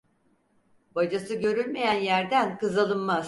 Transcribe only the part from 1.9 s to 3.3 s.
yerden kız alınmaz.